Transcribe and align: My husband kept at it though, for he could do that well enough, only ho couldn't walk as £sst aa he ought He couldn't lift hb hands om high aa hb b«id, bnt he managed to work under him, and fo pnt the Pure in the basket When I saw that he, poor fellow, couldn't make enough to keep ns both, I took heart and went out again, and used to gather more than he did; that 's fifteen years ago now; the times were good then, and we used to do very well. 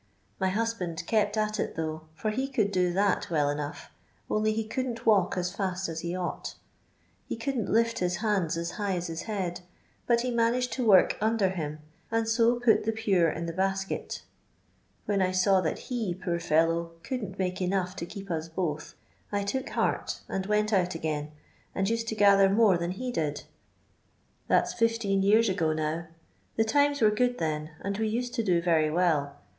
My 0.39 0.49
husband 0.49 1.05
kept 1.05 1.37
at 1.37 1.59
it 1.59 1.75
though, 1.75 2.05
for 2.15 2.31
he 2.31 2.47
could 2.47 2.71
do 2.71 2.91
that 2.91 3.29
well 3.29 3.51
enough, 3.51 3.91
only 4.31 4.59
ho 4.59 4.67
couldn't 4.67 5.05
walk 5.05 5.37
as 5.37 5.55
£sst 5.55 5.87
aa 5.87 5.99
he 6.01 6.15
ought 6.15 6.55
He 7.27 7.35
couldn't 7.35 7.69
lift 7.69 7.97
hb 7.99 8.15
hands 8.15 8.57
om 8.57 8.77
high 8.77 8.95
aa 8.97 8.99
hb 9.01 9.27
b«id, 9.27 9.61
bnt 10.09 10.21
he 10.21 10.31
managed 10.31 10.73
to 10.73 10.85
work 10.87 11.19
under 11.21 11.49
him, 11.49 11.81
and 12.09 12.27
fo 12.27 12.59
pnt 12.59 12.83
the 12.83 12.91
Pure 12.91 13.29
in 13.29 13.45
the 13.45 13.53
basket 13.53 14.23
When 15.05 15.21
I 15.21 15.29
saw 15.31 15.61
that 15.61 15.77
he, 15.77 16.15
poor 16.15 16.39
fellow, 16.39 16.93
couldn't 17.03 17.37
make 17.37 17.61
enough 17.61 17.95
to 17.97 18.07
keep 18.07 18.31
ns 18.31 18.49
both, 18.49 18.95
I 19.31 19.43
took 19.43 19.69
heart 19.69 20.21
and 20.27 20.47
went 20.47 20.73
out 20.73 20.95
again, 20.95 21.31
and 21.75 21.87
used 21.87 22.07
to 22.07 22.15
gather 22.15 22.49
more 22.49 22.75
than 22.75 22.93
he 22.93 23.11
did; 23.11 23.43
that 24.47 24.67
's 24.67 24.73
fifteen 24.73 25.21
years 25.21 25.47
ago 25.47 25.73
now; 25.73 26.07
the 26.55 26.65
times 26.65 27.01
were 27.01 27.11
good 27.11 27.37
then, 27.37 27.69
and 27.81 27.99
we 27.99 28.07
used 28.07 28.33
to 28.33 28.43
do 28.43 28.63
very 28.63 28.89
well. 28.89 29.35